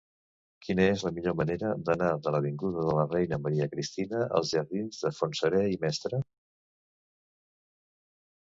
Quina 0.67 0.85
és 0.93 1.01
la 1.07 1.11
millor 1.17 1.33
manera 1.41 1.73
d'anar 1.89 2.07
de 2.27 2.33
l'avinguda 2.35 2.85
de 2.87 2.95
la 3.01 3.05
Reina 3.11 3.39
Maria 3.43 3.67
Cristina 3.75 4.23
als 4.39 4.55
jardins 4.55 5.05
de 5.05 5.13
Fontserè 5.19 5.63
i 5.75 5.79
Mestre? 5.85 6.23